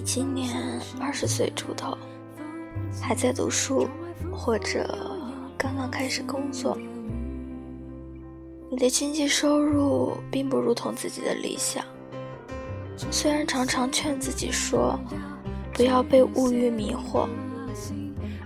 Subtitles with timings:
[0.00, 1.94] 你今年二十岁出头，
[3.02, 3.86] 还在读书，
[4.32, 4.98] 或者
[5.58, 6.74] 刚刚开始工作。
[8.70, 11.84] 你的经济收入并不如同自己的理想，
[13.10, 14.98] 虽然常常劝自己说
[15.74, 17.28] 不要被物欲迷惑，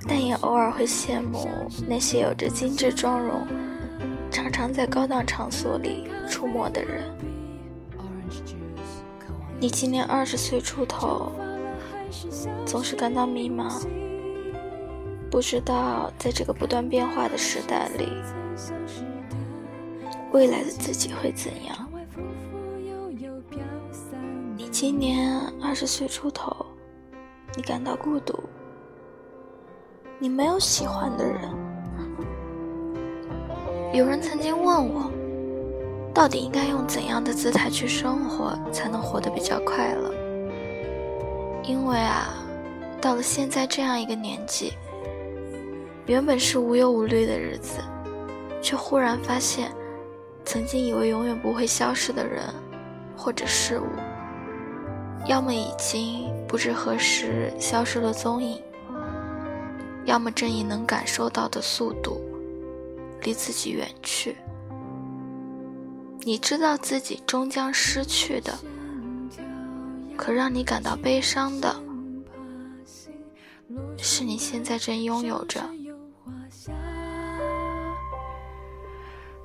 [0.09, 1.49] 但也偶尔会羡慕
[1.87, 3.47] 那些有着精致妆容、
[4.29, 7.05] 常常在高档场所里出没的人。
[9.61, 11.33] 你今年二十岁出头，
[12.65, 13.71] 总是感到迷茫，
[15.31, 18.09] 不知道在这个不断变化的时代里。
[20.33, 21.89] 未来的自己会怎样？
[24.57, 26.67] 你今年二十岁出头，
[27.55, 28.39] 你感到孤独，
[30.19, 31.41] 你没有喜欢的人。
[33.93, 35.11] 有人曾经问我，
[36.13, 40.13] 到底应该用怎样的姿态去生活，才能活得比较快乐？
[41.67, 42.35] 因为啊，
[43.01, 44.75] 到了现在这样一个年纪，
[46.07, 47.81] 原本是无忧无虑的日子，
[48.63, 49.73] 却忽然发现。
[50.47, 52.45] 曾经以为永远不会消失的人，
[53.17, 53.87] 或者事物，
[55.27, 58.63] 要么已经不知何时消失了踪影，
[60.05, 62.21] 要么正以能感受到的速度
[63.23, 64.37] 离自己远去。
[66.21, 68.53] 你知道自己终将失去的，
[70.17, 71.75] 可让你感到悲伤的，
[73.99, 75.61] 是你现在正拥有着。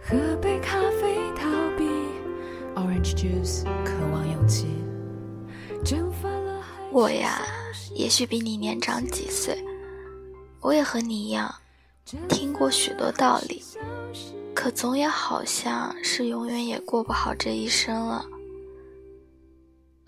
[0.01, 1.87] 喝杯咖啡逃避
[2.75, 4.67] ，Orange juice 渴望勇气。
[6.91, 7.41] 我呀，
[7.93, 9.63] 也许比你年长几岁，
[10.61, 11.53] 我也和你一样，
[12.27, 13.63] 听过许多道理，
[14.55, 18.25] 可总也好像是永远也过不好这一生了。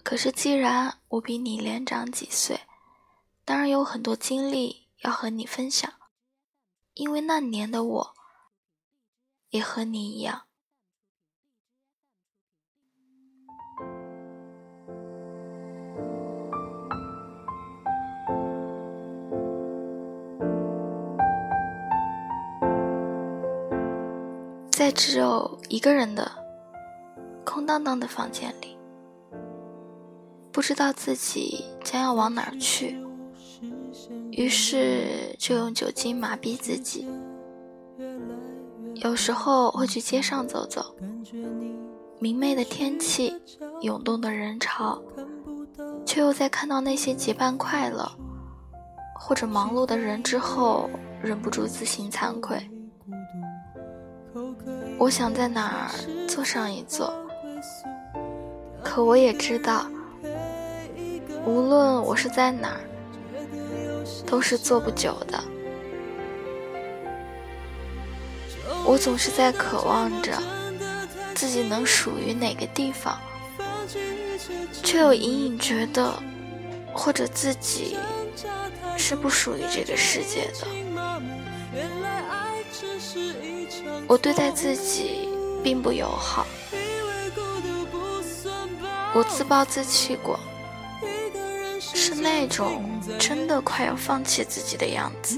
[0.03, 2.61] 可是既然我比你年长几岁，
[3.45, 5.91] 当然有很多经历要和你分享，
[6.93, 8.15] 因为那年的我。
[9.51, 10.43] 也和你一样，
[24.71, 26.31] 在只有一个人的
[27.43, 28.70] 空荡荡的房间里，
[30.61, 32.95] 不知道自己将要往哪儿去，
[34.29, 37.07] 于是就用酒精麻痹自己。
[38.93, 40.95] 有时候会去街上走走，
[42.19, 43.33] 明媚的天气，
[43.81, 45.01] 涌动的人潮，
[46.05, 48.07] 却又在看到那些结伴快乐
[49.15, 50.87] 或者忙碌的人之后，
[51.23, 52.69] 忍不住自行惭愧。
[54.99, 55.89] 我想在哪儿
[56.27, 57.11] 坐上一坐，
[58.83, 59.87] 可我也知道，
[61.45, 62.81] 无论我是在哪儿，
[64.25, 65.43] 都是坐不久的。
[68.85, 70.37] 我总是在渴望着
[71.35, 73.19] 自己能属于哪个地方，
[74.83, 76.13] 却又隐隐觉得，
[76.93, 77.97] 或者自己
[78.97, 80.67] 是不属于这个世界的。
[84.07, 85.29] 我对待自己
[85.63, 86.45] 并不友好，
[89.13, 90.39] 我自暴自弃过，
[92.03, 92.81] 是那种
[93.19, 95.37] 真的快要放弃自己的样子。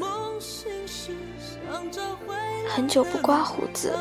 [2.70, 3.94] 很久不刮胡子，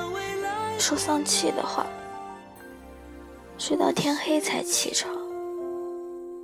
[0.78, 1.84] 说丧气的话，
[3.58, 5.12] 睡到天黑才起床，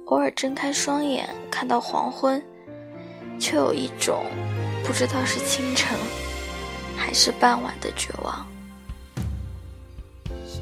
[0.07, 2.43] 偶尔睁开双眼看到黄昏，
[3.39, 4.25] 却有一种
[4.85, 5.97] 不知道是清晨
[6.97, 8.45] 还是傍晚的绝望。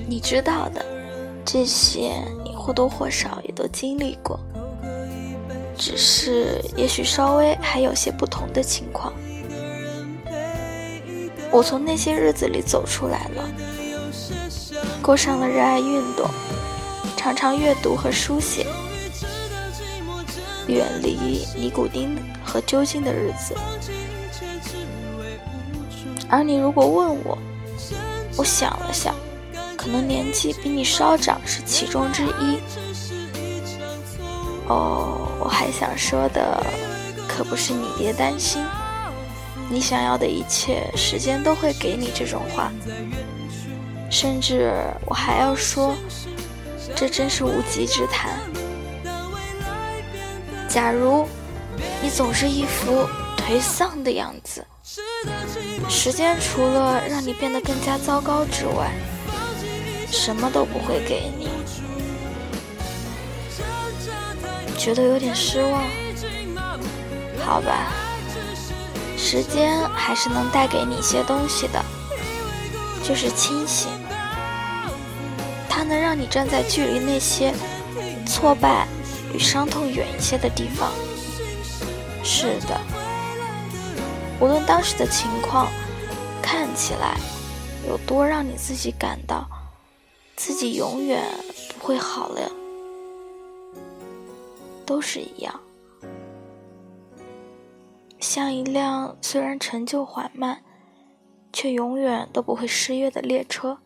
[0.06, 0.84] 你知道的，
[1.46, 2.12] 这些
[2.44, 4.38] 你或多或少也都经历过，
[5.78, 9.12] 只是也许稍微还有些不同的情况。
[11.50, 13.48] 我从那些日子里走出来了，
[15.00, 16.28] 过上了热爱运动、
[17.16, 18.66] 常常阅读和书写、
[20.66, 23.54] 远离尼古丁和酒精的日子。
[26.28, 27.38] 而你如果问我，
[28.36, 29.14] 我想了想，
[29.76, 32.58] 可能年纪比你稍长是其中之一。
[34.68, 36.64] 哦，我还想说的，
[37.28, 38.64] 可不是你别担心。
[39.68, 42.10] 你想要的一切，时间都会给你。
[42.14, 42.72] 这种话，
[44.10, 44.72] 甚至
[45.04, 45.94] 我还要说，
[46.94, 48.38] 这真是无稽之谈。
[50.68, 51.26] 假如
[52.02, 54.64] 你总是一副颓丧的样子，
[55.88, 58.92] 时间除了让你变得更加糟糕之外，
[60.10, 61.48] 什么都不会给你。
[64.86, 65.82] 觉得有点失望，
[67.44, 67.92] 好吧，
[69.18, 71.84] 时间还是能带给你一些东西的，
[73.02, 73.90] 就是清醒。
[75.68, 77.52] 它能让你站在距离那些
[78.28, 78.86] 挫败
[79.34, 80.92] 与伤痛远一些的地方。
[82.22, 82.80] 是的，
[84.38, 85.66] 无论当时的情况
[86.40, 87.16] 看起来
[87.88, 89.48] 有多让你自己感到
[90.36, 91.24] 自己永远
[91.76, 92.48] 不会好了，
[94.86, 95.60] 都是一样，
[98.20, 100.62] 像一辆虽然陈旧缓慢，
[101.52, 103.78] 却永远都不会失约的列车，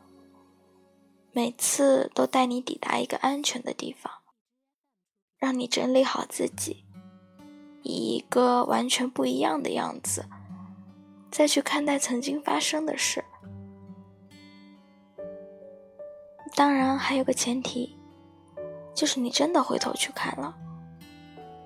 [1.32, 4.12] 每次都带你抵达一个安全的地方，
[5.38, 6.84] 让你整理好自己。
[7.82, 10.26] 以一个完全不一样的样子，
[11.30, 13.24] 再去看待曾经发生的事。
[16.54, 17.96] 当然，还有个前提，
[18.94, 20.54] 就是你真的回头去看了，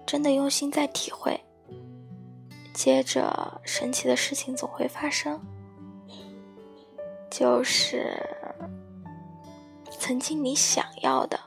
[0.06, 1.40] 真的用心在体会。
[2.72, 5.40] 接着，神奇的事情总会发生，
[7.30, 8.20] 就是
[9.98, 11.38] 曾经你想要的，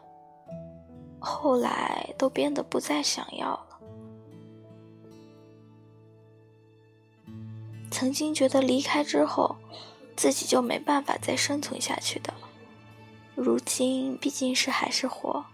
[1.19, 3.79] 后来都变得不再想要了。
[7.91, 9.57] 曾经觉得离开之后，
[10.15, 12.33] 自己就没办法再生存下去的，
[13.35, 15.45] 如今毕竟是还是活。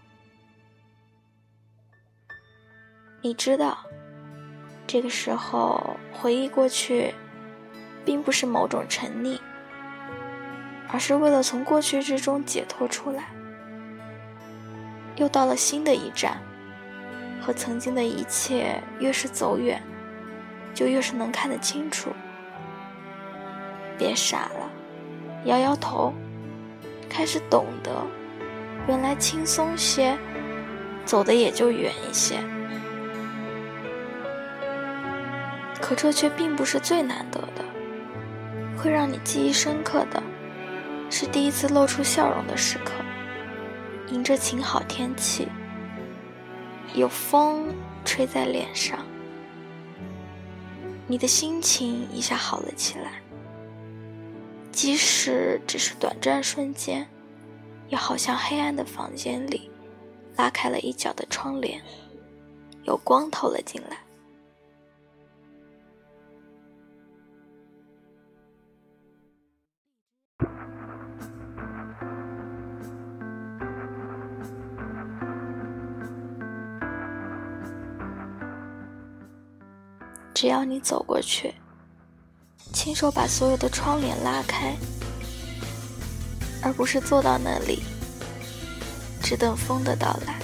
[3.26, 3.78] 你知道，
[4.86, 7.14] 这个时候回忆过去，
[8.04, 9.38] 并不是某种沉溺，
[10.90, 13.30] 而是为了从过去之中解脱出来。
[15.16, 16.38] 又到了新的一站，
[17.40, 19.82] 和曾经的一切越是走远，
[20.74, 22.10] 就越是能看得清楚。
[23.96, 24.70] 别傻了，
[25.46, 26.12] 摇摇头，
[27.08, 27.90] 开始懂得，
[28.86, 30.14] 原来轻松些，
[31.06, 32.38] 走的也就远一些。
[35.84, 37.62] 可这却并不是最难得的，
[38.74, 40.22] 会让你记忆深刻的，
[41.10, 42.92] 是第一次露出笑容的时刻。
[44.08, 45.46] 迎着晴好天气，
[46.94, 47.66] 有风
[48.02, 49.04] 吹在脸上，
[51.06, 53.20] 你的心情一下好了起来。
[54.72, 57.06] 即使只是短暂瞬间，
[57.88, 59.70] 也好像黑暗的房间里
[60.36, 61.78] 拉开了一角的窗帘，
[62.84, 63.98] 有光透了进来。
[80.34, 81.54] 只要你走过去。
[82.72, 84.76] 亲手把所有的窗帘拉开，
[86.60, 87.84] 而不是坐到那里，
[89.22, 90.40] 只等风的到来。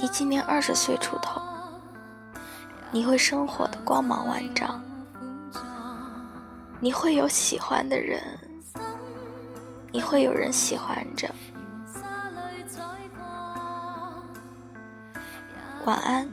[0.00, 1.40] 你今年二十岁出头，
[2.98, 4.82] 你会生活的光芒万丈。
[6.80, 8.20] 你会有喜欢的人，
[9.92, 11.32] 你会有人喜欢着。
[15.84, 16.28] 晚安。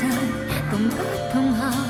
[0.00, 0.96] 同不
[1.32, 1.83] 同行，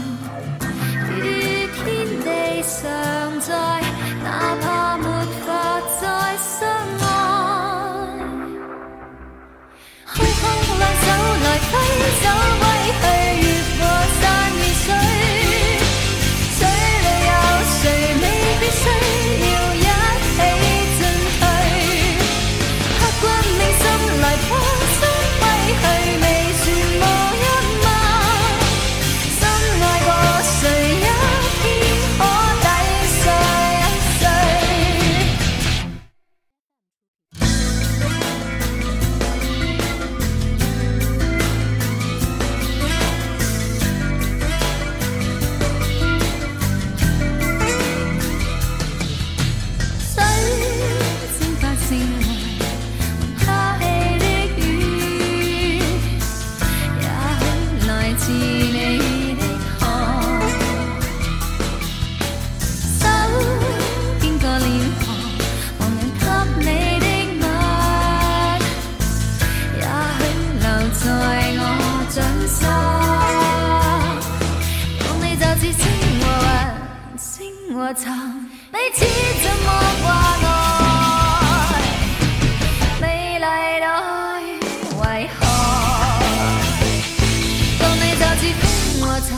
[88.44, 88.62] 当你就似风
[89.00, 89.28] 和尘，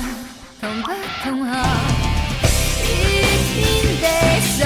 [0.61, 0.89] 同不
[1.23, 1.55] 同行？
[2.83, 2.85] 與
[3.55, 3.57] 天
[4.01, 4.66] 地。